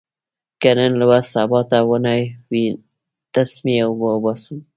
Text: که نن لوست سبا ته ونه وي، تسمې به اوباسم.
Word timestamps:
که 0.61 0.69
نن 0.77 0.91
لوست 0.99 1.29
سبا 1.33 1.59
ته 1.69 1.77
ونه 1.89 2.15
وي، 2.49 2.65
تسمې 3.33 3.75
به 3.99 4.07
اوباسم. 4.13 4.57